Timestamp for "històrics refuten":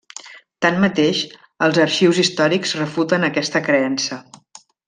2.25-3.29